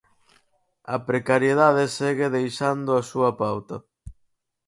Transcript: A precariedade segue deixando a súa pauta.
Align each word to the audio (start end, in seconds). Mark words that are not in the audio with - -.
A 0.95 0.97
precariedade 1.09 1.83
segue 1.97 2.27
deixando 2.37 2.91
a 2.95 3.01
súa 3.09 3.31
pauta. 3.41 3.77